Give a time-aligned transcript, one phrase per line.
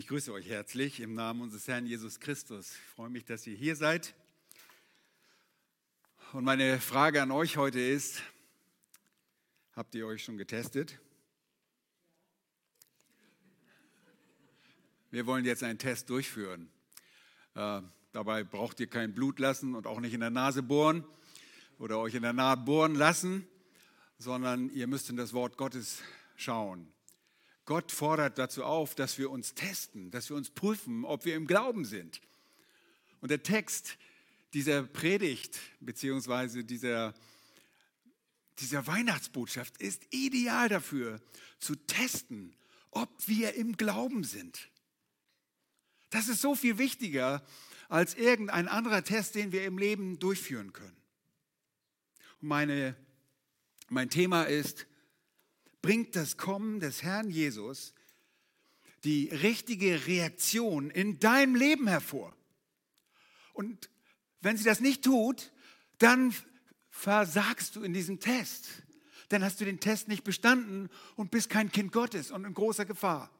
[0.00, 2.72] Ich grüße euch herzlich im Namen unseres Herrn Jesus Christus.
[2.72, 4.14] Ich freue mich, dass ihr hier seid.
[6.32, 8.22] Und meine Frage an euch heute ist,
[9.76, 10.98] habt ihr euch schon getestet?
[15.10, 16.70] Wir wollen jetzt einen Test durchführen.
[17.54, 17.82] Äh,
[18.12, 21.04] dabei braucht ihr kein Blut lassen und auch nicht in der Nase bohren
[21.78, 23.46] oder euch in der Nase bohren lassen,
[24.16, 26.00] sondern ihr müsst in das Wort Gottes
[26.36, 26.90] schauen.
[27.70, 31.46] Gott fordert dazu auf, dass wir uns testen, dass wir uns prüfen, ob wir im
[31.46, 32.20] Glauben sind.
[33.20, 33.96] Und der Text
[34.54, 37.14] dieser Predigt beziehungsweise dieser,
[38.58, 41.20] dieser Weihnachtsbotschaft ist ideal dafür,
[41.60, 42.56] zu testen,
[42.90, 44.68] ob wir im Glauben sind.
[46.08, 47.40] Das ist so viel wichtiger
[47.88, 50.96] als irgendein anderer Test, den wir im Leben durchführen können.
[52.40, 52.96] Meine,
[53.90, 54.88] mein Thema ist,
[55.82, 57.94] bringt das Kommen des Herrn Jesus
[59.04, 62.34] die richtige Reaktion in deinem Leben hervor.
[63.54, 63.88] Und
[64.40, 65.52] wenn sie das nicht tut,
[65.98, 66.34] dann
[66.90, 68.68] versagst du in diesem Test.
[69.28, 72.84] Dann hast du den Test nicht bestanden und bist kein Kind Gottes und in großer
[72.84, 73.30] Gefahr.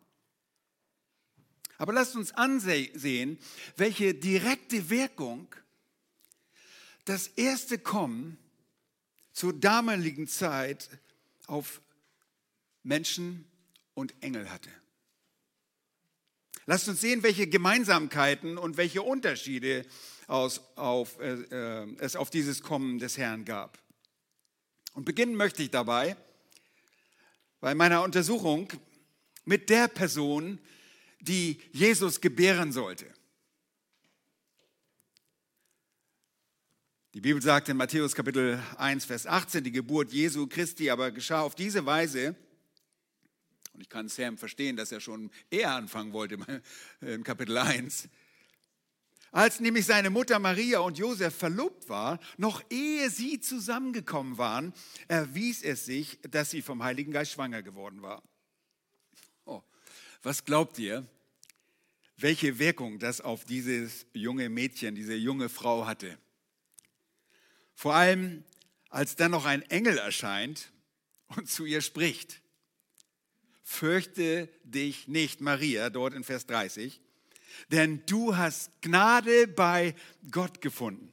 [1.79, 3.39] Aber lasst uns ansehen,
[3.77, 5.49] welche direkte Wirkung
[7.07, 8.39] das erste Kommen
[9.33, 10.89] zur damaligen Zeit
[11.47, 11.81] auf
[12.83, 13.45] Menschen
[13.95, 14.71] und Engel hatte.
[16.67, 19.85] Lasst uns sehen, welche Gemeinsamkeiten und welche Unterschiede
[20.27, 23.79] aus, auf, äh, äh, es auf dieses Kommen des Herrn gab.
[24.95, 26.17] Und beginnen möchte ich dabei
[27.61, 28.73] bei meiner Untersuchung
[29.45, 30.59] mit der Person,
[31.21, 33.07] die Jesus gebären sollte.
[37.13, 41.41] Die Bibel sagt in Matthäus Kapitel 1, Vers 18, die Geburt Jesu Christi aber geschah
[41.41, 42.37] auf diese Weise,
[43.81, 46.37] und ich kann Sam verstehen, dass er schon eher anfangen wollte
[47.01, 48.11] in Kapitel 1.
[49.33, 54.75] Als nämlich seine Mutter Maria und Josef verlobt waren, noch ehe sie zusammengekommen waren,
[55.09, 58.23] erwies es sich, dass sie vom Heiligen Geist schwanger geworden war.
[59.47, 59.63] Oh,
[60.23, 61.07] was glaubt ihr,
[62.19, 66.19] welche Wirkung das auf dieses junge Mädchen, diese junge Frau hatte?
[67.75, 68.45] Vor allem,
[68.91, 70.71] als dann noch ein Engel erscheint
[71.29, 72.43] und zu ihr spricht
[73.71, 77.01] fürchte dich nicht, Maria, dort in Vers 30,
[77.71, 79.95] denn du hast Gnade bei
[80.33, 81.13] Gott gefunden.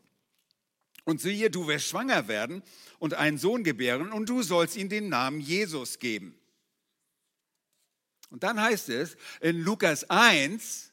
[1.06, 2.63] Und siehe, du wirst schwanger werden
[2.97, 6.35] und einen Sohn gebären und du sollst ihm den Namen Jesus geben.
[8.31, 10.91] Und dann heißt es in Lukas 1,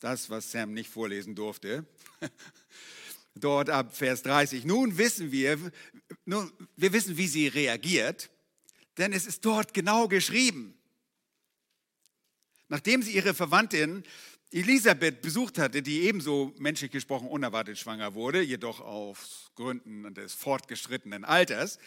[0.00, 1.86] das, was Sam nicht vorlesen durfte,
[3.36, 5.58] dort ab Vers 30, nun wissen wir,
[6.24, 8.31] nun, wir wissen, wie sie reagiert.
[9.02, 10.78] Denn es ist dort genau geschrieben.
[12.68, 14.04] Nachdem sie ihre Verwandtin
[14.52, 21.24] Elisabeth besucht hatte, die ebenso menschlich gesprochen unerwartet schwanger wurde, jedoch aus Gründen des fortgeschrittenen
[21.24, 21.80] Alters,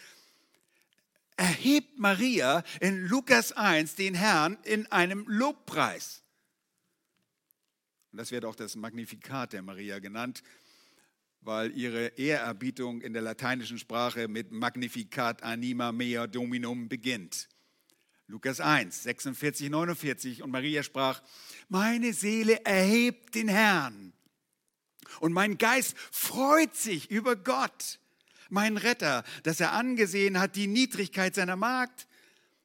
[1.38, 6.22] erhebt Maria in Lukas 1 den Herrn in einem Lobpreis.
[8.12, 10.42] Und das wird auch das Magnifikat der Maria genannt
[11.46, 17.48] weil ihre Ehrerbietung in der lateinischen Sprache mit Magnificat anima mea dominum beginnt.
[18.26, 21.22] Lukas 1, 46, 49 und Maria sprach,
[21.68, 24.12] meine Seele erhebt den Herrn.
[25.20, 28.00] Und mein Geist freut sich über Gott,
[28.50, 32.08] mein Retter, dass er angesehen hat die Niedrigkeit seiner Magd,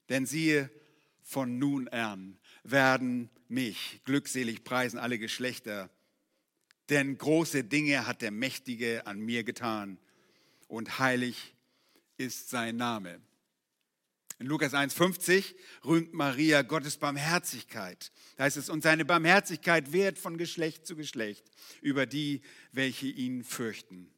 [0.09, 0.71] denn siehe,
[1.21, 5.91] von nun an werden mich glückselig preisen alle Geschlechter
[6.91, 9.97] denn große Dinge hat der Mächtige an mir getan
[10.67, 11.55] und heilig
[12.17, 13.21] ist sein Name.
[14.39, 18.11] In Lukas 1,50 rühmt Maria Gottes Barmherzigkeit.
[18.35, 21.49] Da heißt es, und seine Barmherzigkeit wehrt von Geschlecht zu Geschlecht
[21.81, 22.41] über die,
[22.73, 24.11] welche ihn fürchten.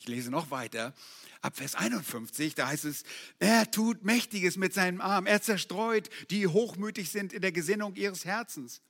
[0.00, 0.94] Ich lese noch weiter.
[1.40, 3.04] Ab Vers 51, da heißt es,
[3.38, 8.26] er tut Mächtiges mit seinem Arm, er zerstreut, die hochmütig sind in der Gesinnung ihres
[8.26, 8.82] Herzens.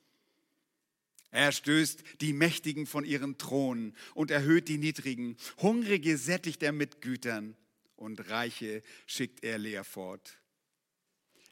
[1.31, 5.37] Er stößt die Mächtigen von ihren Thronen und erhöht die Niedrigen.
[5.57, 7.55] Hungrige sättigt er mit Gütern
[7.95, 10.37] und Reiche schickt er leer fort.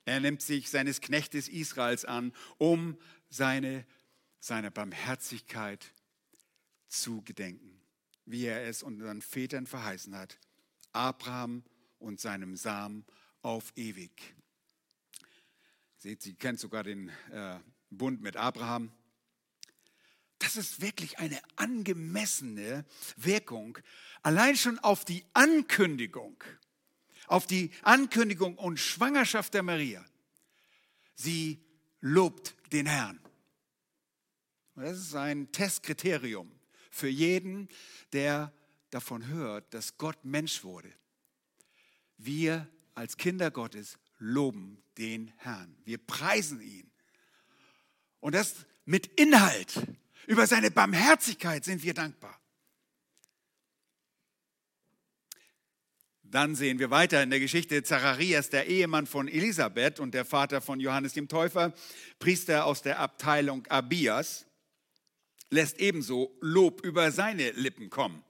[0.03, 2.97] Er nimmt sich seines Knechtes Israels an, um
[3.29, 3.85] seine,
[4.39, 5.93] seine Barmherzigkeit
[6.87, 7.79] zu gedenken,
[8.25, 10.39] wie er es unseren Vätern verheißen hat,
[10.91, 11.63] Abraham
[11.99, 13.05] und seinem Samen
[13.43, 14.35] auf ewig.
[15.97, 17.59] Seht, sie kennt sogar den äh,
[17.89, 18.91] Bund mit Abraham.
[20.39, 22.85] Das ist wirklich eine angemessene
[23.17, 23.77] Wirkung.
[24.23, 26.41] Allein schon auf die Ankündigung,
[27.27, 30.03] auf die Ankündigung und Schwangerschaft der Maria.
[31.15, 31.63] Sie
[31.99, 33.19] lobt den Herrn.
[34.75, 36.49] Das ist ein Testkriterium
[36.89, 37.67] für jeden,
[38.13, 38.53] der
[38.91, 40.91] davon hört, dass Gott Mensch wurde.
[42.17, 45.75] Wir als Kinder Gottes loben den Herrn.
[45.83, 46.89] Wir preisen ihn.
[48.19, 49.87] Und das mit Inhalt.
[50.27, 52.39] Über seine Barmherzigkeit sind wir dankbar.
[56.31, 60.61] Dann sehen wir weiter in der Geschichte Zacharias, der Ehemann von Elisabeth und der Vater
[60.61, 61.73] von Johannes dem Täufer,
[62.19, 64.45] Priester aus der Abteilung Abias,
[65.49, 68.23] lässt ebenso Lob über seine Lippen kommen.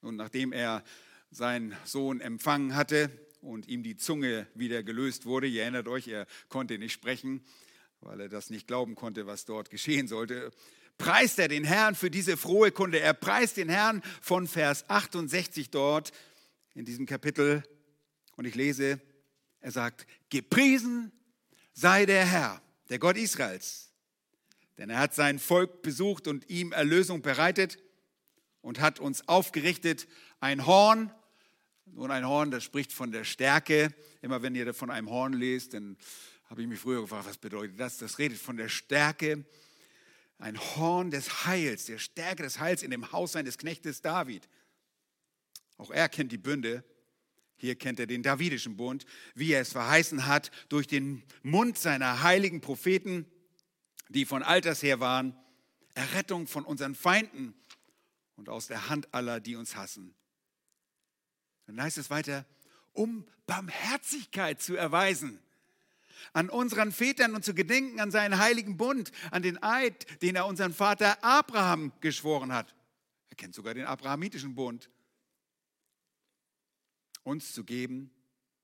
[0.00, 0.82] Und nachdem er
[1.30, 3.10] seinen Sohn empfangen hatte
[3.42, 7.44] und ihm die Zunge wieder gelöst wurde, ihr erinnert euch, er konnte nicht sprechen,
[8.00, 10.50] weil er das nicht glauben konnte, was dort geschehen sollte,
[10.98, 13.00] preist er den Herrn für diese frohe Kunde.
[13.00, 16.12] Er preist den Herrn von Vers 68 dort
[16.74, 17.62] in diesem Kapitel
[18.36, 19.00] und ich lese,
[19.60, 21.12] er sagt, gepriesen
[21.72, 23.92] sei der Herr, der Gott Israels,
[24.76, 27.78] denn er hat sein Volk besucht und ihm Erlösung bereitet
[28.60, 30.06] und hat uns aufgerichtet
[30.40, 31.12] ein Horn.
[31.86, 33.94] Nun, ein Horn, das spricht von der Stärke.
[34.20, 35.96] Immer wenn ihr von einem Horn lest, dann
[36.44, 37.98] habe ich mich früher gefragt, was bedeutet das?
[37.98, 39.44] Das redet von der Stärke.
[40.38, 44.48] Ein Horn des Heils, der Stärke des Heils in dem Haus seines Knechtes David.
[45.76, 46.84] Auch er kennt die Bünde.
[47.56, 49.04] Hier kennt er den Davidischen Bund,
[49.34, 53.26] wie er es verheißen hat, durch den Mund seiner heiligen Propheten,
[54.08, 55.36] die von alters her waren,
[55.94, 57.54] Errettung von unseren Feinden
[58.36, 60.14] und aus der Hand aller, die uns hassen.
[61.66, 62.46] Dann heißt es weiter,
[62.92, 65.40] um Barmherzigkeit zu erweisen
[66.32, 70.46] an unseren Vätern und zu gedenken an seinen heiligen Bund, an den Eid, den er
[70.46, 72.74] unseren Vater Abraham geschworen hat.
[73.30, 74.90] Er kennt sogar den abrahamitischen Bund
[77.22, 78.10] uns zu geben,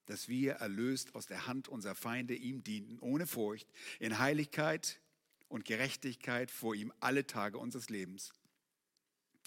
[0.06, 3.68] dass wir erlöst aus der Hand unserer Feinde ihm dienten, ohne Furcht,
[4.00, 5.00] in Heiligkeit
[5.48, 8.32] und Gerechtigkeit vor ihm alle Tage unseres Lebens.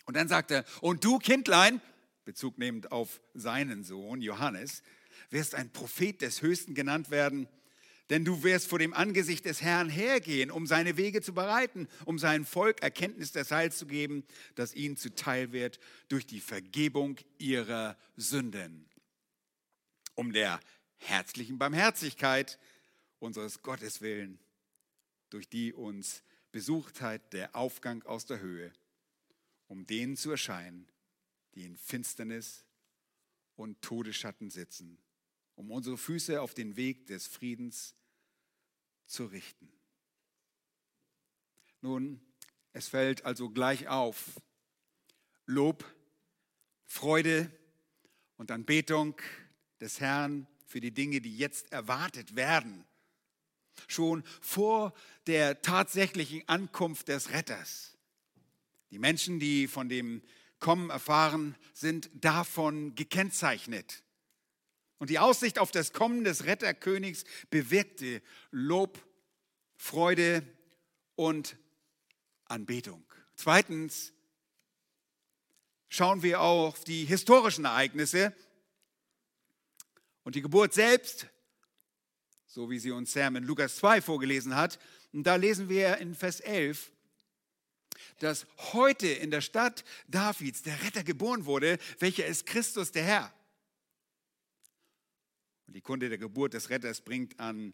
[0.05, 1.81] Und dann sagt er, und du Kindlein,
[2.23, 4.83] Bezug nehmend auf seinen Sohn Johannes,
[5.29, 7.47] wirst ein Prophet des Höchsten genannt werden,
[8.09, 12.17] denn du wirst vor dem Angesicht des Herrn hergehen, um seine Wege zu bereiten, um
[12.17, 14.23] seinem Volk Erkenntnis des Heils zu geben,
[14.55, 18.85] das ihnen zuteil wird durch die Vergebung ihrer Sünden.
[20.15, 20.59] Um der
[20.97, 22.57] herzlichen Barmherzigkeit
[23.19, 24.39] unseres Gottes willen,
[25.29, 28.71] durch die uns besucht hat der Aufgang aus der Höhe,
[29.67, 30.87] um denen zu erscheinen,
[31.55, 32.63] die in Finsternis
[33.55, 34.97] und Todesschatten sitzen,
[35.57, 37.95] um unsere Füße auf den Weg des Friedens
[39.07, 39.69] zu richten.
[41.81, 42.21] Nun,
[42.73, 44.39] es fällt also gleich auf,
[45.47, 45.83] Lob,
[46.85, 47.51] Freude
[48.37, 49.19] und Anbetung
[49.81, 52.85] des Herrn für die Dinge, die jetzt erwartet werden.
[53.87, 54.93] Schon vor
[55.25, 57.97] der tatsächlichen Ankunft des Retters.
[58.91, 60.21] Die Menschen, die von dem
[60.59, 64.03] Kommen erfahren, sind davon gekennzeichnet.
[64.99, 68.21] Und die Aussicht auf das Kommen des Retterkönigs bewirkte
[68.51, 68.99] Lob,
[69.75, 70.43] Freude
[71.15, 71.55] und
[72.45, 73.03] Anbetung.
[73.35, 74.13] Zweitens
[75.89, 78.33] schauen wir auf die historischen Ereignisse,
[80.27, 81.27] und die Geburt selbst,
[82.47, 84.77] so wie sie uns Sam in Lukas 2 vorgelesen hat,
[85.13, 86.91] und da lesen wir in Vers 11,
[88.19, 93.33] dass heute in der Stadt Davids der Retter geboren wurde, welcher ist Christus der Herr.
[95.67, 97.73] Und die Kunde der Geburt des Retters bringt an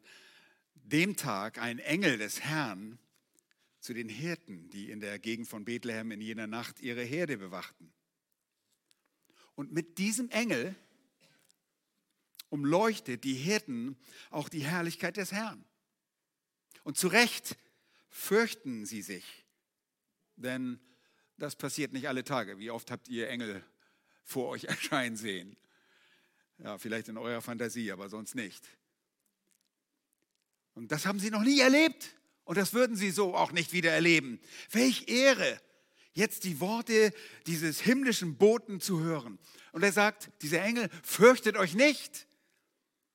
[0.74, 3.00] dem Tag ein Engel des Herrn
[3.80, 7.94] zu den Hirten, die in der Gegend von Bethlehem in jener Nacht ihre Herde bewachten.
[9.56, 10.76] Und mit diesem Engel
[12.50, 13.98] umleuchtet die Hirten
[14.32, 15.64] auch die Herrlichkeit des Herrn.
[16.84, 17.58] Und zu Recht
[18.10, 19.26] fürchten sie sich,
[20.36, 20.80] denn
[21.38, 22.60] das passiert nicht alle Tage.
[22.60, 23.64] Wie oft habt ihr Engel
[24.24, 25.58] vor euch erscheinen sehen?
[26.60, 28.68] Ja, vielleicht in eurer Fantasie, aber sonst nicht.
[30.76, 32.16] Und das haben sie noch nie erlebt.
[32.46, 34.40] Und das würden sie so auch nicht wieder erleben.
[34.72, 35.60] Welch Ehre,
[36.14, 37.14] jetzt die Worte
[37.48, 39.40] dieses himmlischen Boten zu hören.
[39.72, 42.28] Und er sagt, dieser Engel, fürchtet euch nicht.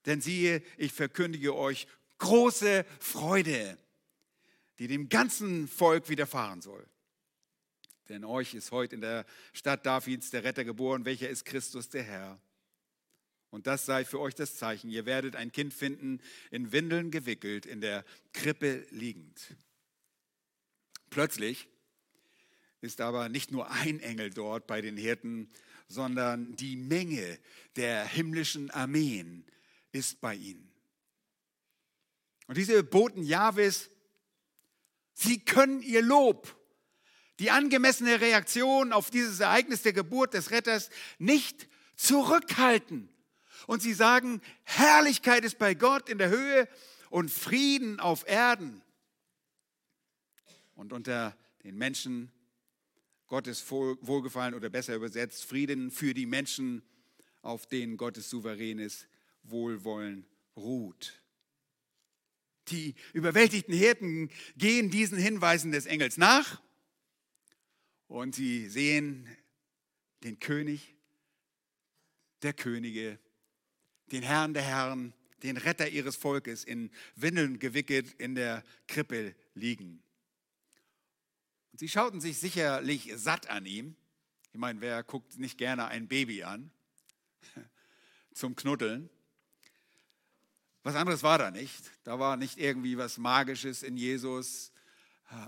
[0.07, 1.87] Denn siehe, ich verkündige euch
[2.18, 3.78] große Freude,
[4.78, 6.87] die dem ganzen Volk widerfahren soll.
[8.09, 12.04] Denn euch ist heute in der Stadt Davids der Retter geboren, welcher ist Christus der
[12.04, 12.40] Herr.
[13.50, 14.90] Und das sei für euch das Zeichen.
[14.90, 19.56] Ihr werdet ein Kind finden, in Windeln gewickelt, in der Krippe liegend.
[21.10, 21.68] Plötzlich
[22.80, 25.50] ist aber nicht nur ein Engel dort bei den Hirten,
[25.88, 27.38] sondern die Menge
[27.76, 29.44] der himmlischen Armeen
[29.92, 30.70] ist bei ihnen.
[32.46, 33.90] Und diese Boten Jahwes,
[35.14, 36.54] sie können ihr Lob,
[37.38, 43.08] die angemessene Reaktion auf dieses Ereignis der Geburt des Retters nicht zurückhalten.
[43.68, 46.66] Und sie sagen, Herrlichkeit ist bei Gott in der Höhe
[47.10, 48.80] und Frieden auf Erden.
[50.75, 52.32] Und unter den Menschen
[53.26, 56.82] Gottes Wohlgefallen oder besser übersetzt Frieden für die Menschen,
[57.42, 59.06] auf denen Gottes souveränes
[59.42, 60.25] Wohlwollen
[60.56, 61.22] ruht.
[62.68, 66.62] Die überwältigten Hirten gehen diesen Hinweisen des Engels nach
[68.06, 69.28] und sie sehen
[70.25, 70.94] den König
[72.40, 73.18] der Könige,
[74.12, 75.12] den Herrn der Herren,
[75.42, 80.02] den Retter ihres Volkes in Windeln gewickelt in der Krippe liegen.
[81.72, 83.94] Und sie schauten sich sicherlich satt an ihm.
[84.52, 86.70] Ich meine, wer guckt nicht gerne ein Baby an
[88.34, 89.08] zum Knuddeln?
[90.82, 91.90] Was anderes war da nicht.
[92.04, 94.72] Da war nicht irgendwie was Magisches in Jesus.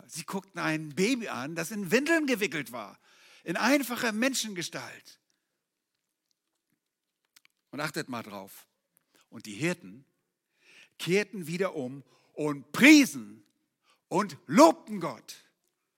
[0.06, 2.98] Sie guckten ein Baby an, das in Windeln gewickelt war,
[3.44, 5.19] in einfacher Menschengestalt.
[7.70, 8.66] Und achtet mal drauf.
[9.28, 10.04] Und die Hirten
[10.98, 13.44] kehrten wieder um und priesen
[14.08, 15.44] und lobten Gott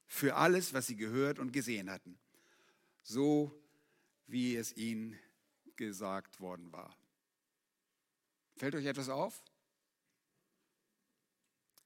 [0.06, 2.18] für alles, was sie gehört und gesehen hatten,
[3.02, 3.58] so
[4.26, 5.18] wie es ihnen
[5.76, 6.94] gesagt worden war.
[8.56, 9.42] Fällt euch etwas auf?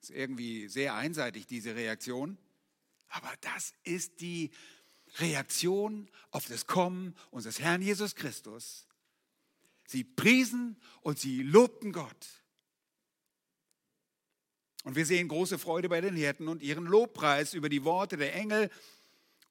[0.03, 2.37] Ist irgendwie sehr einseitig, diese Reaktion.
[3.09, 4.51] Aber das ist die
[5.19, 8.86] Reaktion auf das Kommen unseres Herrn Jesus Christus.
[9.87, 12.27] Sie priesen und sie lobten Gott.
[14.85, 18.35] Und wir sehen große Freude bei den Hirten und ihren Lobpreis über die Worte der
[18.35, 18.71] Engel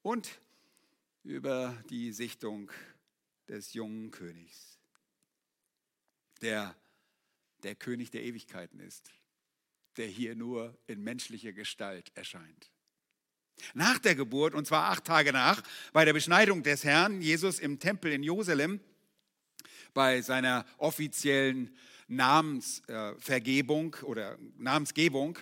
[0.01, 0.39] und
[1.23, 2.71] über die Sichtung
[3.47, 4.79] des jungen Königs,
[6.41, 6.75] der
[7.63, 9.11] der König der Ewigkeiten ist,
[9.97, 12.71] der hier nur in menschlicher Gestalt erscheint.
[13.73, 15.63] Nach der Geburt, und zwar acht Tage nach,
[15.93, 18.79] bei der Beschneidung des Herrn Jesus im Tempel in Jerusalem,
[19.95, 21.75] bei seiner offiziellen
[22.07, 25.39] Namensvergebung oder Namensgebung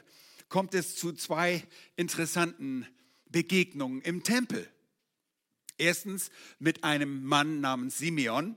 [0.47, 1.67] kommt es zu zwei
[1.97, 2.87] interessanten
[3.25, 4.69] Begegnungen im Tempel.
[5.77, 6.29] Erstens
[6.59, 8.55] mit einem Mann namens Simeon,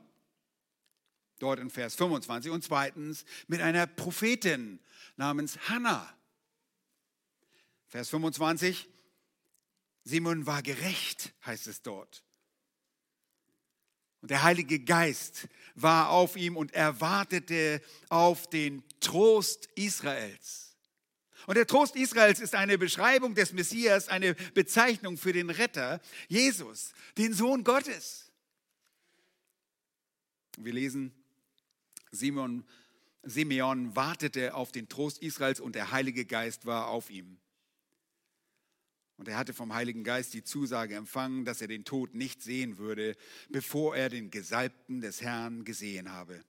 [1.38, 4.78] dort in Vers 25, und zweitens mit einer Prophetin
[5.16, 6.14] namens Hannah.
[7.86, 8.86] Vers 25,
[10.04, 12.25] Simon war gerecht, heißt es dort.
[14.26, 20.74] Und der Heilige Geist war auf ihm und er wartete auf den Trost Israels.
[21.46, 26.92] Und der Trost Israels ist eine Beschreibung des Messias, eine Bezeichnung für den Retter, Jesus,
[27.16, 28.32] den Sohn Gottes.
[30.56, 31.14] Wir lesen,
[32.10, 32.64] Simon,
[33.22, 37.38] Simeon wartete auf den Trost Israels und der Heilige Geist war auf ihm.
[39.16, 42.76] Und er hatte vom Heiligen Geist die Zusage empfangen, dass er den Tod nicht sehen
[42.78, 43.16] würde,
[43.48, 46.44] bevor er den Gesalbten des Herrn gesehen habe.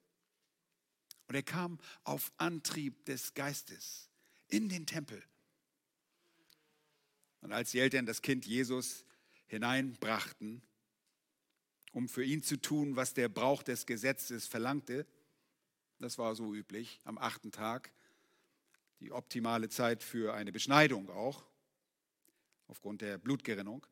[1.28, 4.10] Und er kam auf Antrieb des Geistes
[4.48, 5.22] in den Tempel.
[7.42, 9.06] Und als die Eltern das Kind Jesus
[9.48, 10.62] hineinbrachten,
[11.94, 15.06] um für ihn zu tun, was der Brauch des Gesetzes verlangte,
[16.00, 17.92] das war so üblich, am achten Tag,
[19.00, 21.46] die optimale Zeit für eine Beschneidung auch,
[22.68, 23.86] aufgrund der Blutgerinnung.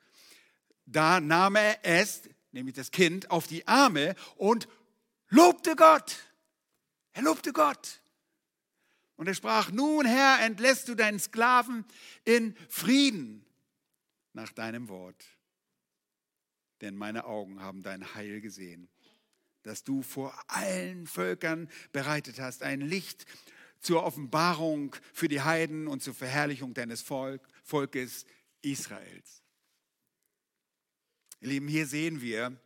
[0.85, 4.67] Da nahm er es, nämlich das Kind, auf die Arme und
[5.29, 6.17] lobte Gott.
[7.13, 8.01] Er lobte Gott.
[9.15, 11.85] Und er sprach, nun Herr, entlässt du deinen Sklaven
[12.25, 13.45] in Frieden
[14.33, 15.23] nach deinem Wort.
[16.81, 18.89] Denn meine Augen haben dein Heil gesehen,
[19.63, 23.25] das du vor allen Völkern bereitet hast, ein Licht
[23.79, 28.25] zur Offenbarung für die Heiden und zur Verherrlichung deines Volkes
[28.65, 29.43] Israels.
[31.39, 32.59] Ihr Lieben, hier sehen wir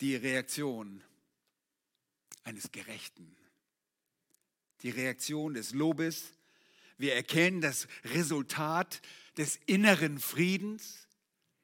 [0.00, 1.04] die Reaktion
[2.42, 3.36] eines Gerechten,
[4.82, 6.32] die Reaktion des Lobes.
[6.96, 9.02] Wir erkennen das Resultat
[9.36, 11.06] des inneren Friedens.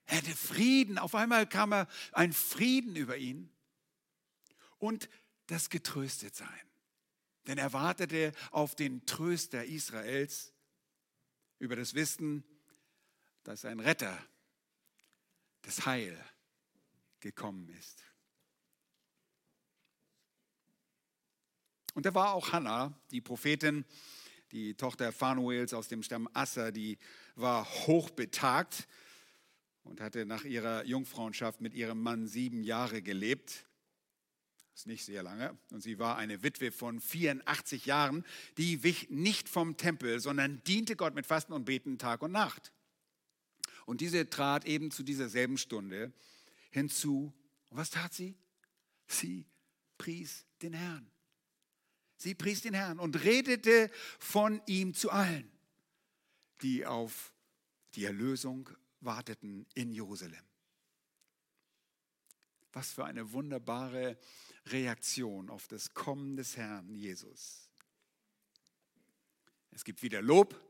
[0.05, 3.50] Er hatte Frieden, auf einmal kam er ein Frieden über ihn
[4.78, 5.09] und
[5.47, 6.49] das Getröstetsein.
[7.47, 10.52] Denn er wartete auf den Tröster Israels,
[11.58, 12.44] über das Wissen,
[13.44, 14.18] dass ein Retter,
[15.62, 16.18] das Heil
[17.20, 18.04] gekommen ist.
[21.94, 23.84] Und da war auch Hannah, die Prophetin,
[24.52, 26.98] die Tochter Phanuels aus dem Stamm Asser, die
[27.34, 28.86] war hochbetagt
[29.82, 33.66] und hatte nach ihrer Jungfrauenschaft mit ihrem Mann sieben Jahre gelebt.
[34.76, 38.26] Ist nicht sehr lange, und sie war eine Witwe von 84 Jahren,
[38.59, 42.73] die wich nicht vom Tempel, sondern diente Gott mit Fasten und Beten Tag und Nacht.
[43.87, 46.12] Und diese trat eben zu dieser selben Stunde
[46.71, 47.33] hinzu.
[47.71, 48.37] Und was tat sie?
[49.06, 49.47] Sie
[49.97, 51.11] pries den Herrn.
[52.18, 55.50] Sie pries den Herrn und redete von ihm zu allen,
[56.61, 57.33] die auf
[57.95, 58.68] die Erlösung
[59.00, 60.45] warteten in Jerusalem.
[62.76, 64.18] Was für eine wunderbare
[64.66, 67.71] Reaktion auf das Kommen des Herrn Jesus.
[69.71, 70.61] Es gibt wieder Lob,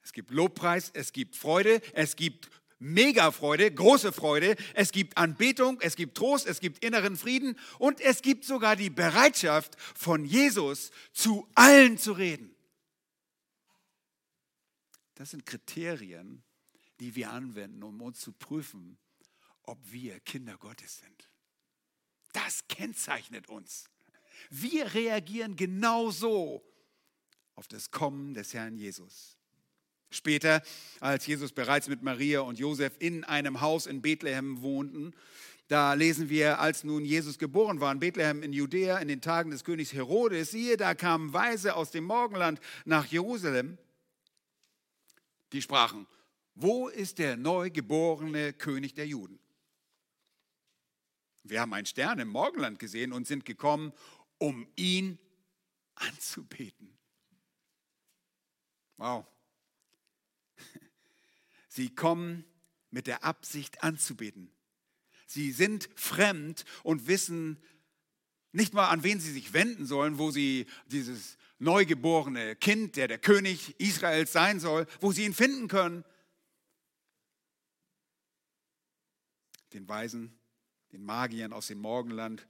[0.00, 2.48] es gibt Lobpreis, es gibt Freude, es gibt
[2.78, 8.00] mega Freude, große Freude, es gibt Anbetung, es gibt Trost, es gibt inneren Frieden und
[8.00, 12.56] es gibt sogar die Bereitschaft von Jesus zu allen zu reden.
[15.14, 16.42] Das sind Kriterien,
[17.00, 18.96] die wir anwenden, um uns zu prüfen,
[19.66, 21.28] ob wir Kinder Gottes sind.
[22.32, 23.84] Das kennzeichnet uns.
[24.50, 26.62] Wir reagieren genauso
[27.54, 29.36] auf das Kommen des Herrn Jesus.
[30.10, 30.62] Später,
[31.00, 35.14] als Jesus bereits mit Maria und Josef in einem Haus in Bethlehem wohnten,
[35.68, 39.50] da lesen wir, als nun Jesus geboren war in Bethlehem in Judäa in den Tagen
[39.50, 43.78] des Königs Herodes, siehe, da kamen Weise aus dem Morgenland nach Jerusalem,
[45.52, 46.06] die sprachen,
[46.54, 49.40] wo ist der neugeborene König der Juden?
[51.48, 53.92] Wir haben einen Stern im Morgenland gesehen und sind gekommen,
[54.38, 55.18] um ihn
[55.94, 56.96] anzubeten.
[58.96, 59.26] Wow.
[61.68, 62.44] Sie kommen
[62.90, 64.50] mit der Absicht anzubeten.
[65.26, 67.62] Sie sind fremd und wissen
[68.52, 73.18] nicht mal, an wen sie sich wenden sollen, wo sie dieses neugeborene Kind, der der
[73.18, 76.04] König Israels sein soll, wo sie ihn finden können.
[79.72, 80.35] Den Weisen
[80.96, 82.46] den Magiern aus dem Morgenland,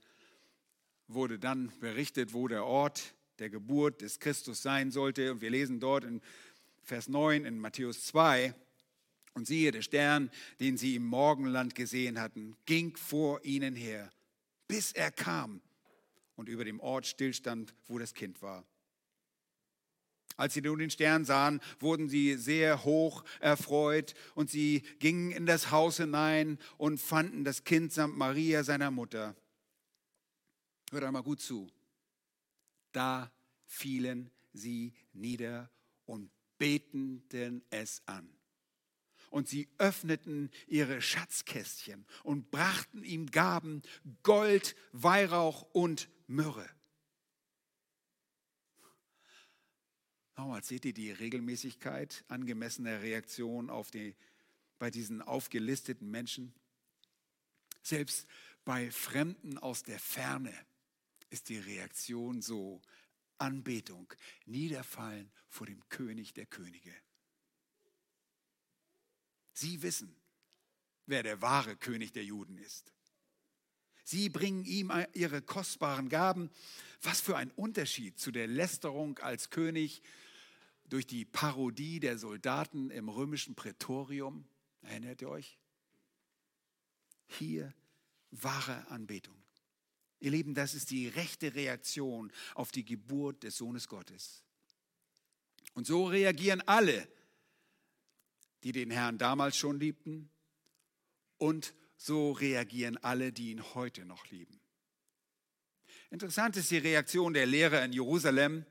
[1.07, 5.33] wurde dann berichtet, wo der Ort der Geburt des Christus sein sollte.
[5.33, 6.21] Und wir lesen dort in
[6.83, 8.55] Vers 9 in Matthäus 2,
[9.33, 14.09] und siehe, der Stern, den sie im Morgenland gesehen hatten, ging vor ihnen her,
[14.67, 15.61] bis er kam
[16.35, 18.65] und über dem Ort stillstand, wo das Kind war.
[20.37, 25.47] Als sie nun den Stern sahen, wurden sie sehr hoch erfreut und sie gingen in
[25.47, 29.35] das Haus hinein und fanden das Kind samt Maria, seiner Mutter.
[30.91, 31.67] Hört einmal gut zu.
[32.91, 33.31] Da
[33.65, 35.71] fielen sie nieder
[36.05, 38.29] und beteten es an.
[39.29, 43.81] Und sie öffneten ihre Schatzkästchen und brachten ihm Gaben,
[44.23, 46.69] Gold, Weihrauch und Myrrhe.
[50.37, 54.15] Nochmal, seht ihr die Regelmäßigkeit angemessener Reaktion auf die,
[54.77, 56.53] bei diesen aufgelisteten Menschen?
[57.81, 58.27] Selbst
[58.63, 60.53] bei Fremden aus der Ferne
[61.31, 62.81] ist die Reaktion so,
[63.39, 64.13] Anbetung,
[64.45, 66.93] Niederfallen vor dem König der Könige.
[69.53, 70.15] Sie wissen,
[71.07, 72.93] wer der wahre König der Juden ist.
[74.03, 76.51] Sie bringen ihm ihre kostbaren Gaben.
[77.01, 80.01] Was für ein Unterschied zu der Lästerung als König
[80.89, 84.47] durch die Parodie der Soldaten im römischen Prätorium.
[84.81, 85.57] Erinnert ihr euch?
[87.27, 87.73] Hier
[88.31, 89.35] wahre Anbetung.
[90.19, 94.43] Ihr Lieben, das ist die rechte Reaktion auf die Geburt des Sohnes Gottes.
[95.73, 97.07] Und so reagieren alle,
[98.63, 100.29] die den Herrn damals schon liebten,
[101.37, 104.59] und so reagieren alle, die ihn heute noch lieben.
[106.09, 108.65] Interessant ist die Reaktion der Lehrer in Jerusalem,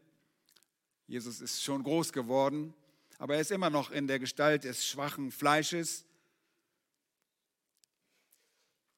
[1.07, 2.75] Jesus ist schon groß geworden,
[3.19, 6.05] aber er ist immer noch in der Gestalt des schwachen Fleisches.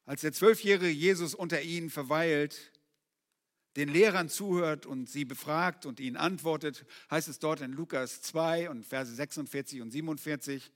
[0.06, 2.72] Als der zwölfjährige Jesus unter ihnen verweilt,
[3.76, 8.70] den Lehrern zuhört und sie befragt und ihnen antwortet, heißt es dort in Lukas 2
[8.70, 10.72] und Verse 46 und 47.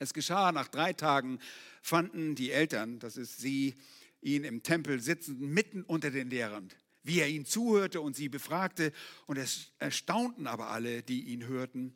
[0.00, 1.38] Es geschah, nach drei Tagen
[1.80, 3.76] fanden die Eltern, das ist sie,
[4.20, 8.92] ihn im Tempel sitzend mitten unter den Lehrern wie er ihnen zuhörte und sie befragte.
[9.26, 11.94] Und es erstaunten aber alle, die ihn hörten,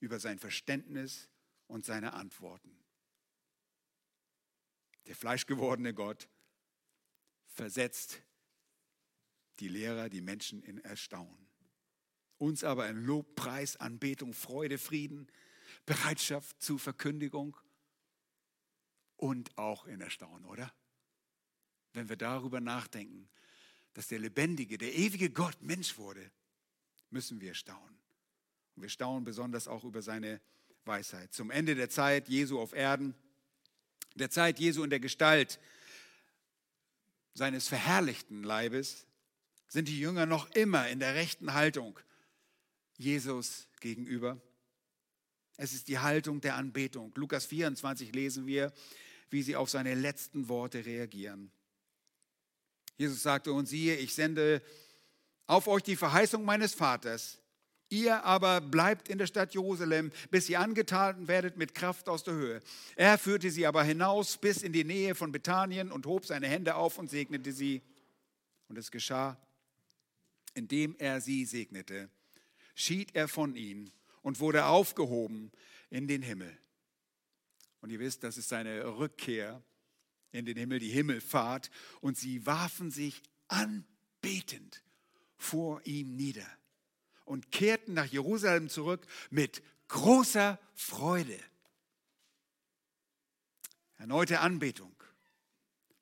[0.00, 1.28] über sein Verständnis
[1.66, 2.76] und seine Antworten.
[5.06, 6.28] Der fleischgewordene Gott
[7.46, 8.22] versetzt
[9.60, 11.48] die Lehrer, die Menschen in Erstaunen.
[12.36, 15.26] Uns aber in Lob, Preis, Anbetung, Freude, Frieden,
[15.86, 17.56] Bereitschaft zur Verkündigung
[19.16, 20.72] und auch in Erstaunen, oder?
[21.92, 23.28] Wenn wir darüber nachdenken,
[23.98, 26.30] dass der lebendige, der ewige Gott Mensch wurde,
[27.10, 27.98] müssen wir staunen.
[28.76, 30.40] Und wir staunen besonders auch über seine
[30.84, 31.34] Weisheit.
[31.34, 33.12] Zum Ende der Zeit Jesu auf Erden,
[34.14, 35.58] der Zeit Jesu in der Gestalt,
[37.34, 39.04] seines verherrlichten Leibes
[39.66, 41.98] sind die Jünger noch immer in der rechten Haltung
[42.98, 44.40] Jesus gegenüber.
[45.56, 47.10] Es ist die Haltung der Anbetung.
[47.16, 48.72] Lukas 24 lesen wir,
[49.28, 51.50] wie sie auf seine letzten Worte reagieren.
[52.98, 54.60] Jesus sagte, und siehe, ich sende
[55.46, 57.38] auf euch die Verheißung meines Vaters.
[57.90, 62.34] Ihr aber bleibt in der Stadt Jerusalem, bis ihr angetan werdet mit Kraft aus der
[62.34, 62.60] Höhe.
[62.96, 66.74] Er führte sie aber hinaus bis in die Nähe von Bethanien und hob seine Hände
[66.74, 67.80] auf und segnete sie.
[68.68, 69.38] Und es geschah,
[70.52, 72.10] indem er sie segnete,
[72.74, 75.50] schied er von ihnen und wurde aufgehoben
[75.88, 76.58] in den Himmel.
[77.80, 79.62] Und ihr wisst, das ist seine Rückkehr
[80.32, 81.70] in den Himmel, die Himmelfahrt.
[82.00, 84.82] Und sie warfen sich anbetend
[85.36, 86.46] vor ihm nieder
[87.24, 91.38] und kehrten nach Jerusalem zurück mit großer Freude.
[93.98, 94.94] Erneute Anbetung.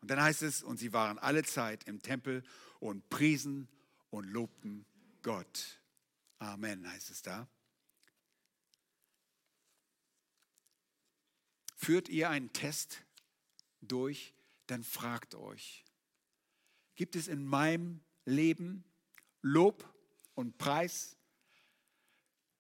[0.01, 2.45] Und dann heißt es, und sie waren alle Zeit im Tempel
[2.79, 3.69] und priesen
[4.11, 4.87] und lobten
[5.23, 5.81] Gott.
[6.39, 7.49] Amen heißt es da.
[11.75, 13.06] Führt ihr einen Test
[13.91, 14.35] durch,
[14.67, 15.85] dann fragt euch,
[16.95, 18.85] gibt es in meinem Leben
[19.43, 19.89] Lob
[20.35, 21.17] und Preis?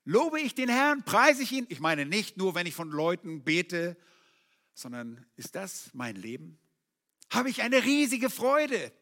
[0.04, 1.66] Lobe ich den Herrn, preise ich ihn?
[1.68, 3.96] Ich meine nicht nur, wenn ich von Leuten bete,
[4.74, 6.58] sondern ist das mein Leben?
[7.30, 8.92] Habe ich eine riesige Freude?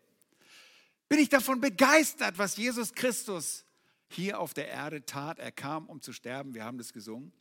[1.08, 3.66] Bin ich davon begeistert, was Jesus Christus
[4.08, 5.38] hier auf der Erde tat?
[5.38, 6.54] Er kam, um zu sterben.
[6.54, 7.32] Wir haben das gesungen.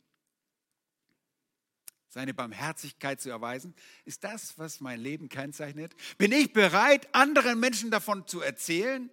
[2.14, 3.74] Seine Barmherzigkeit zu erweisen.
[4.04, 5.96] Ist das, was mein Leben kennzeichnet?
[6.16, 9.10] Bin ich bereit, anderen Menschen davon zu erzählen?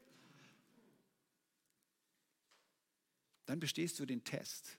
[3.48, 4.78] Dann bestehst du den Test.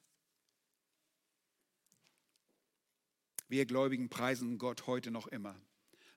[3.49, 5.61] Wir Gläubigen preisen Gott heute noch immer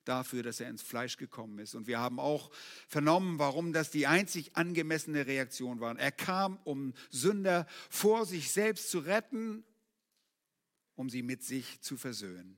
[0.03, 1.73] dafür, dass er ins Fleisch gekommen ist.
[1.73, 2.51] Und wir haben auch
[2.87, 5.97] vernommen, warum das die einzig angemessene Reaktion war.
[5.97, 9.65] Er kam, um Sünder vor sich selbst zu retten,
[10.95, 12.57] um sie mit sich zu versöhnen.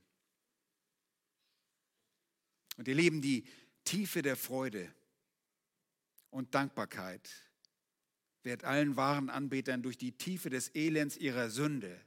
[2.78, 3.46] Und ihr Lieben, die
[3.84, 4.94] Tiefe der Freude
[6.30, 7.30] und Dankbarkeit
[8.44, 12.00] wird allen wahren Anbetern durch die Tiefe des Elends ihrer Sünde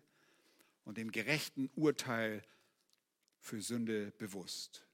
[0.84, 2.42] und dem gerechten Urteil
[3.40, 4.86] für Sünde bewusst.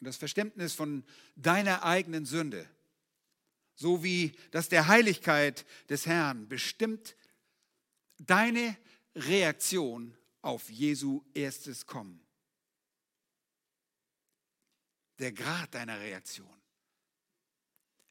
[0.00, 1.04] Und das Verständnis von
[1.36, 2.68] deiner eigenen Sünde,
[3.74, 7.16] so wie das der Heiligkeit des Herrn bestimmt
[8.18, 8.76] deine
[9.20, 12.24] Reaktion auf Jesu erstes Kommen.
[15.18, 16.60] Der Grad deiner Reaktion,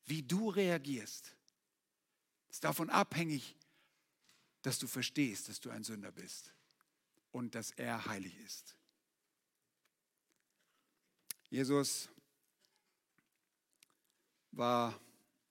[0.06, 1.36] wie du reagierst,
[2.50, 3.56] ist davon abhängig,
[4.62, 6.54] dass du verstehst, dass du ein Sünder bist
[7.32, 8.76] und dass er heilig ist.
[11.50, 12.10] Jesus
[14.52, 15.00] war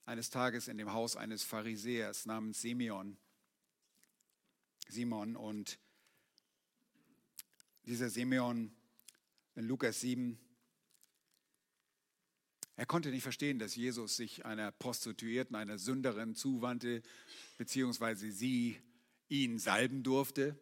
[0.04, 3.16] eines Tages in dem Haus eines Pharisäers namens Simeon.
[4.88, 5.78] Simon und
[7.84, 8.74] dieser Simeon
[9.54, 10.38] in Lukas 7,
[12.76, 17.02] er konnte nicht verstehen, dass Jesus sich einer Prostituierten, einer Sünderin zuwandte,
[17.56, 18.80] beziehungsweise sie
[19.28, 20.58] ihn salben durfte.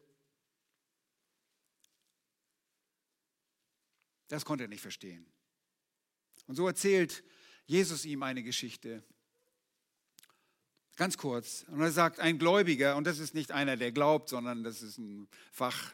[4.28, 5.26] Das konnte er nicht verstehen.
[6.46, 7.22] Und so erzählt
[7.66, 9.04] Jesus ihm eine Geschichte.
[10.96, 11.66] Ganz kurz.
[11.68, 14.96] Und er sagt, ein Gläubiger, und das ist nicht einer, der glaubt, sondern das ist
[14.96, 15.92] ein Fach,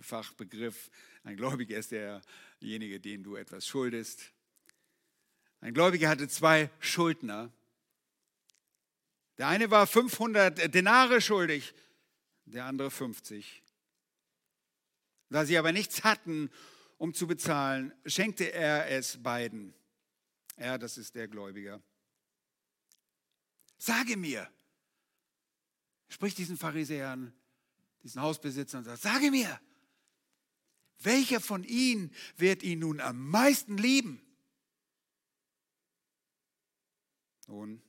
[0.00, 0.90] Fachbegriff.
[1.24, 4.32] Ein Gläubiger ist derjenige, dem du etwas schuldest.
[5.60, 7.52] Ein Gläubiger hatte zwei Schuldner.
[9.38, 11.74] Der eine war 500 Denare schuldig,
[12.44, 13.62] der andere 50.
[15.28, 16.50] Da sie aber nichts hatten,
[16.98, 19.74] um zu bezahlen, schenkte er es beiden.
[20.54, 21.82] Er, das ist der Gläubiger.
[23.78, 24.50] Sage mir,
[26.08, 27.32] spricht diesen Pharisäern,
[28.02, 29.60] diesen Hausbesitzern und sagt, sage mir,
[31.00, 34.22] welcher von ihnen wird ihn nun am meisten lieben?
[37.46, 37.82] Nun,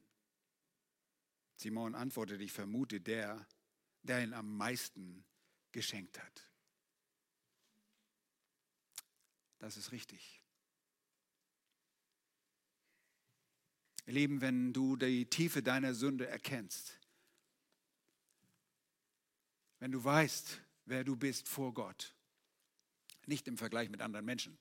[1.56, 3.47] Simon antwortete, ich vermute der,
[4.04, 5.26] der ihn am meisten
[5.71, 6.50] geschenkt hat.
[9.60, 10.43] Das ist richtig.
[14.08, 16.98] Ihr Lieben, wenn du die Tiefe deiner Sünde erkennst,
[19.80, 22.15] wenn du weißt, wer du bist vor Gott,
[23.26, 24.58] nicht im Vergleich mit anderen Menschen.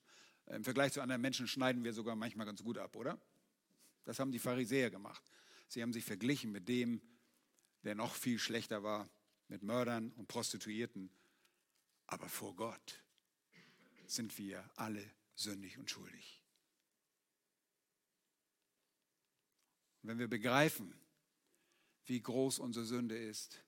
[0.46, 3.20] Im Vergleich zu anderen Menschen schneiden wir sogar manchmal ganz gut ab, oder?
[4.04, 5.22] Das haben die Pharisäer gemacht.
[5.68, 7.00] Sie haben sich verglichen mit dem,
[7.84, 9.08] der noch viel schlechter war,
[9.46, 11.08] mit Mördern und Prostituierten.
[12.08, 13.04] Aber vor Gott
[14.06, 16.42] sind wir alle sündig und schuldig.
[20.06, 20.94] Wenn wir begreifen,
[22.06, 23.62] wie groß unsere Sünde ist,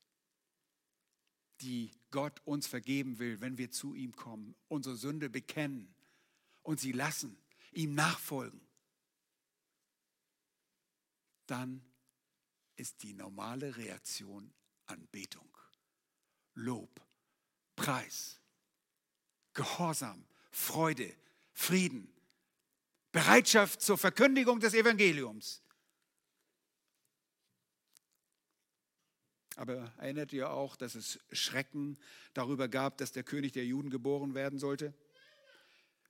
[1.61, 5.95] die Gott uns vergeben will, wenn wir zu ihm kommen, unsere Sünde bekennen
[6.63, 7.37] und sie lassen,
[7.73, 8.61] ihm nachfolgen,
[11.47, 11.83] dann
[12.77, 14.53] ist die normale Reaktion
[14.87, 15.49] Anbetung,
[16.55, 17.01] Lob,
[17.75, 18.41] Preis,
[19.55, 21.15] Gehorsam, Freude,
[21.53, 22.13] Frieden,
[23.13, 25.63] Bereitschaft zur Verkündigung des Evangeliums.
[29.59, 31.99] Aber erinnert ihr auch, dass es Schrecken
[32.33, 34.95] darüber gab, dass der König der Juden geboren werden sollte?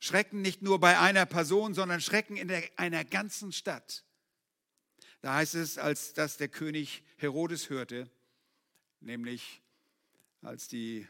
[0.01, 4.05] Schrecken nicht nur bei einer Person, sondern Schrecken in der, einer ganzen Stadt.
[5.23, 8.11] Da heißt es, als das der König Herodes hörte,
[9.01, 9.63] nämlich
[10.43, 11.09] als die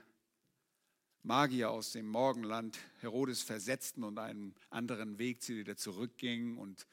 [1.24, 6.86] Magier aus dem Morgenland Herodes versetzten und einen anderen Weg zu wieder zurückgingen und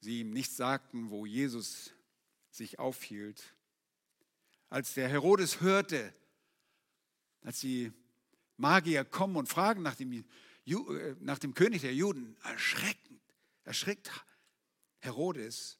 [0.00, 1.92] sie ihm nicht sagten, wo Jesus
[2.50, 3.54] sich aufhielt.
[4.70, 6.12] Als der Herodes hörte,
[7.42, 7.92] als die
[8.56, 10.24] Magier kommen und fragen nach dem, äh,
[11.20, 13.20] nach dem König der Juden, erschreckend,
[13.64, 14.10] erschrickt
[15.00, 15.78] Herodes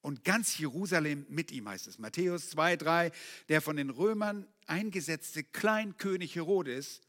[0.00, 1.98] und ganz Jerusalem mit ihm, heißt es.
[1.98, 3.12] Matthäus 2, 3,
[3.48, 7.00] der von den Römern eingesetzte Kleinkönig Herodes,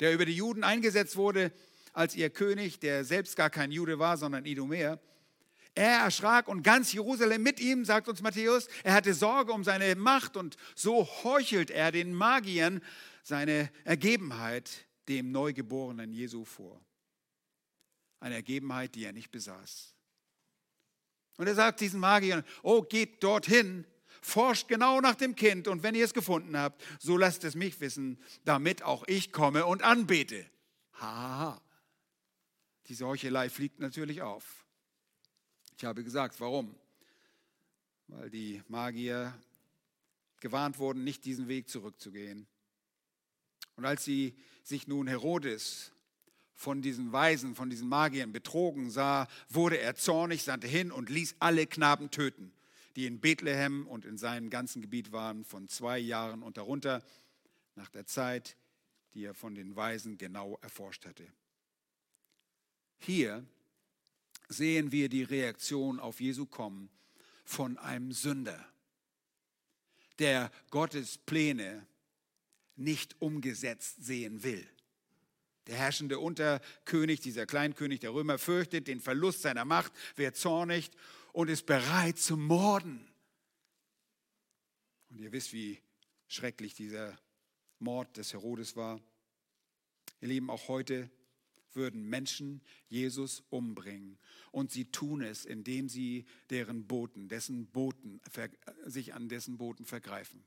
[0.00, 1.52] der über die Juden eingesetzt wurde
[1.92, 5.00] als ihr König, der selbst gar kein Jude war, sondern Idumäer.
[5.74, 8.68] Er erschrak und ganz Jerusalem mit ihm, sagt uns Matthäus.
[8.82, 12.82] Er hatte Sorge um seine Macht und so heuchelt er den Magiern
[13.22, 16.80] seine Ergebenheit dem Neugeborenen Jesu vor.
[18.20, 19.94] Eine Ergebenheit, die er nicht besaß.
[21.36, 23.86] Und er sagt diesen Magiern, oh, geht dorthin,
[24.20, 27.80] forscht genau nach dem Kind und wenn ihr es gefunden habt, so lasst es mich
[27.80, 30.44] wissen, damit auch ich komme und anbete.
[30.94, 31.62] Haha.
[32.86, 34.66] Die Heuchelei fliegt natürlich auf.
[35.78, 36.74] Ich habe gesagt, warum?
[38.08, 39.32] Weil die Magier
[40.40, 42.48] gewarnt wurden, nicht diesen Weg zurückzugehen.
[43.76, 45.92] Und als sie sich nun Herodes
[46.52, 51.36] von diesen Weisen, von diesen Magiern betrogen sah, wurde er zornig, sandte hin und ließ
[51.38, 52.52] alle Knaben töten,
[52.96, 57.04] die in Bethlehem und in seinem ganzen Gebiet waren, von zwei Jahren und darunter,
[57.76, 58.56] nach der Zeit,
[59.14, 61.28] die er von den Weisen genau erforscht hatte.
[62.98, 63.46] Hier
[64.48, 66.90] sehen wir die Reaktion auf Jesu kommen
[67.44, 68.66] von einem Sünder,
[70.18, 71.86] der Gottes Pläne
[72.76, 74.66] nicht umgesetzt sehen will.
[75.66, 80.90] Der herrschende Unterkönig, dieser Kleinkönig der Römer, fürchtet den Verlust seiner Macht, wird zornig
[81.32, 83.06] und ist bereit zu morden.
[85.10, 85.78] Und ihr wisst, wie
[86.26, 87.18] schrecklich dieser
[87.78, 89.00] Mord des Herodes war.
[90.20, 91.10] Ihr Lieben, auch heute
[91.74, 94.18] würden Menschen Jesus umbringen.
[94.50, 98.20] Und sie tun es, indem sie deren Boten, dessen Boten,
[98.84, 100.44] sich an dessen Boten vergreifen.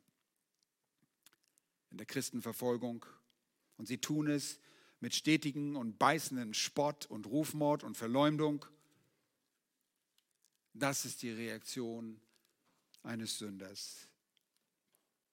[1.90, 3.06] In der Christenverfolgung.
[3.78, 4.60] Und sie tun es,
[5.00, 8.66] mit stetigen und beißenden Spott und Rufmord und Verleumdung.
[10.74, 12.22] Das ist die Reaktion
[13.04, 14.08] eines Sünders,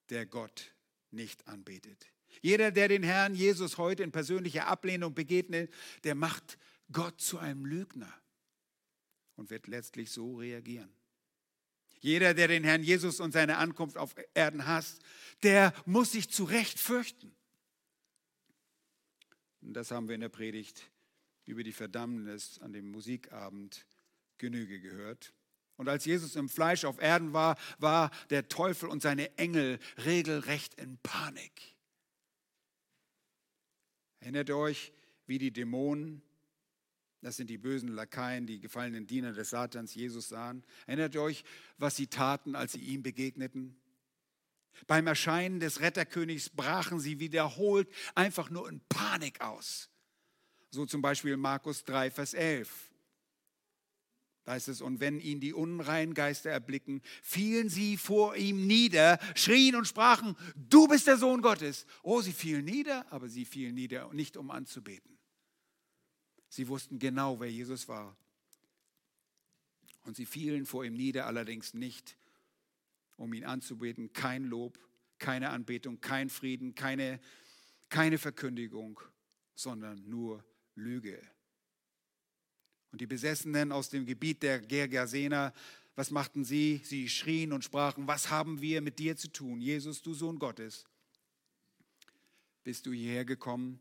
[0.09, 0.73] der Gott
[1.11, 2.07] nicht anbetet.
[2.41, 5.73] Jeder, der den Herrn Jesus heute in persönlicher Ablehnung begegnet,
[6.05, 6.59] der macht
[6.93, 8.13] Gott zu einem Lügner
[9.37, 10.93] und wird letztlich so reagieren.
[12.01, 15.01] Jeder, der den Herrn Jesus und seine Ankunft auf Erden hasst,
[15.43, 17.35] der muss sich zu Recht fürchten.
[19.61, 20.91] Und das haben wir in der Predigt
[21.45, 23.87] über die Verdammnis an dem Musikabend
[24.39, 25.33] Genüge gehört.
[25.77, 30.75] Und als Jesus im Fleisch auf Erden war, war der Teufel und seine Engel regelrecht
[30.75, 31.78] in Panik.
[34.21, 34.93] Erinnert euch,
[35.27, 36.23] wie die Dämonen,
[37.21, 40.65] das sind die bösen Lakaien, die gefallenen Diener des Satans, Jesus sahen?
[40.87, 41.45] Erinnert euch,
[41.77, 43.77] was sie taten, als sie ihm begegneten?
[44.87, 49.91] Beim Erscheinen des Retterkönigs brachen sie wiederholt einfach nur in Panik aus.
[50.71, 52.88] So zum Beispiel Markus 3, Vers 11.
[54.49, 59.19] Da heißt es, und wenn ihn die unreinen Geister erblicken, fielen sie vor ihm nieder,
[59.35, 61.85] schrien und sprachen, du bist der Sohn Gottes.
[62.03, 65.19] Oh, sie fielen nieder, aber sie fielen nieder, nicht um anzubeten.
[66.49, 68.17] Sie wussten genau, wer Jesus war.
[70.05, 72.17] Und sie fielen vor ihm nieder, allerdings nicht,
[73.19, 74.15] um ihn anzubeten.
[74.15, 74.79] Kein Lob,
[75.19, 77.21] keine Anbetung, kein Frieden, keine,
[77.91, 78.99] keine Verkündigung,
[79.55, 80.43] sondern nur
[80.75, 81.21] Lüge.
[82.91, 85.53] Und die Besessenen aus dem Gebiet der Gergasener,
[85.95, 86.81] was machten sie?
[86.85, 90.85] Sie schrien und sprachen, was haben wir mit dir zu tun, Jesus, du Sohn Gottes?
[92.63, 93.81] Bist du hierher gekommen,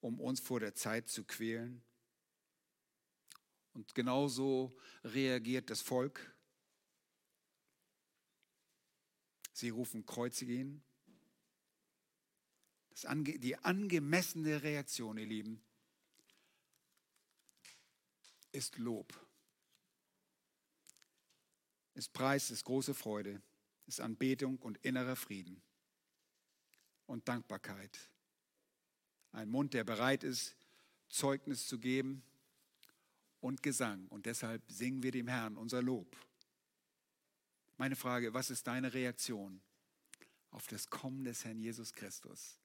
[0.00, 1.82] um uns vor der Zeit zu quälen?
[3.74, 6.32] Und genauso reagiert das Volk.
[9.52, 10.82] Sie rufen Kreuzige ihn.
[13.40, 15.62] Die angemessene Reaktion, ihr Lieben,
[18.52, 19.12] ist Lob.
[21.94, 23.42] Ist Preis, ist große Freude,
[23.86, 25.60] ist Anbetung und innerer Frieden
[27.06, 28.08] und Dankbarkeit.
[29.32, 30.56] Ein Mund, der bereit ist,
[31.08, 32.22] Zeugnis zu geben
[33.40, 34.06] und Gesang.
[34.08, 36.16] Und deshalb singen wir dem Herrn unser Lob.
[37.76, 39.60] Meine Frage, was ist deine Reaktion
[40.50, 42.58] auf das Kommen des Herrn Jesus Christus?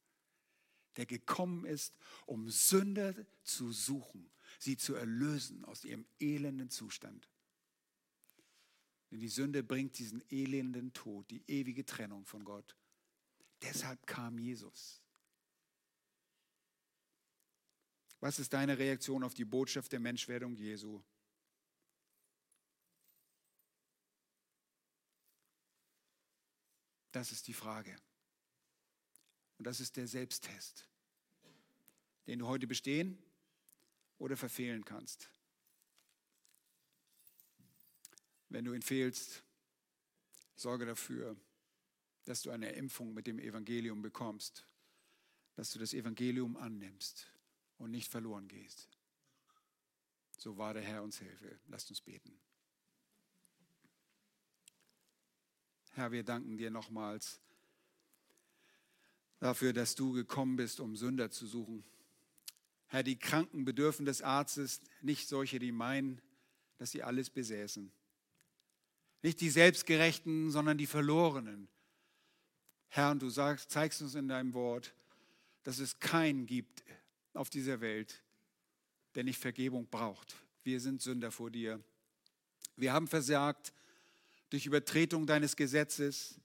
[0.97, 1.95] der gekommen ist,
[2.25, 7.29] um Sünder zu suchen, sie zu erlösen aus ihrem elenden Zustand.
[9.11, 12.75] Denn die Sünde bringt diesen elenden Tod, die ewige Trennung von Gott.
[13.61, 15.01] Deshalb kam Jesus.
[18.19, 21.03] Was ist deine Reaktion auf die Botschaft der Menschwerdung Jesu?
[27.11, 27.95] Das ist die Frage.
[29.57, 30.87] Und das ist der Selbsttest,
[32.27, 33.26] den du heute bestehen
[34.17, 35.29] oder verfehlen kannst.
[38.49, 39.43] Wenn du ihn fehlst,
[40.55, 41.35] sorge dafür,
[42.25, 44.65] dass du eine Impfung mit dem Evangelium bekommst,
[45.55, 47.31] dass du das Evangelium annimmst
[47.77, 48.97] und nicht verloren gehst.
[50.37, 51.59] So war der Herr uns Hilfe.
[51.67, 52.39] Lasst uns beten.
[55.93, 57.39] Herr, wir danken dir nochmals
[59.39, 61.83] dafür, dass du gekommen bist, um Sünder zu suchen.
[62.87, 66.21] Herr, die Kranken bedürfen des Arztes, nicht solche, die meinen,
[66.77, 67.91] dass sie alles besäßen.
[69.21, 71.67] Nicht die Selbstgerechten, sondern die Verlorenen.
[72.89, 74.93] Herr, und du sagst, zeigst uns in deinem Wort,
[75.63, 76.83] dass es keinen gibt
[77.33, 78.21] auf dieser Welt,
[79.15, 80.35] der nicht Vergebung braucht.
[80.63, 81.83] Wir sind Sünder vor dir.
[82.77, 83.73] Wir haben versagt
[84.49, 86.39] durch Übertretung deines Gesetzes.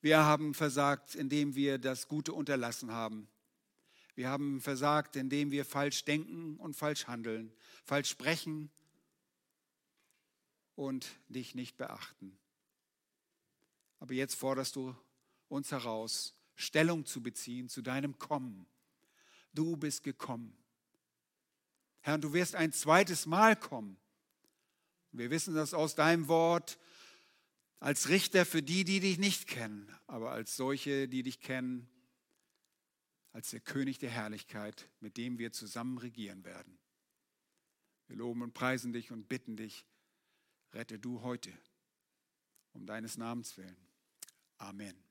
[0.00, 3.28] Wir haben versagt, indem wir das Gute unterlassen haben.
[4.14, 7.52] Wir haben versagt, indem wir falsch denken und falsch handeln,
[7.84, 8.70] falsch sprechen
[10.76, 12.38] und dich nicht beachten.
[13.98, 14.94] Aber jetzt forderst du
[15.48, 18.66] uns heraus, Stellung zu beziehen zu deinem Kommen.
[19.52, 20.56] Du bist gekommen.
[22.00, 23.96] Herr, du wirst ein zweites Mal kommen.
[25.10, 26.78] Wir wissen das aus deinem Wort,
[27.80, 31.88] als Richter für die, die dich nicht kennen, aber als solche, die dich kennen,
[33.34, 36.78] als der König der Herrlichkeit, mit dem wir zusammen regieren werden.
[38.06, 39.84] Wir loben und preisen dich und bitten dich,
[40.72, 41.52] rette du heute
[42.74, 43.76] um deines Namens willen.
[44.58, 45.03] Amen.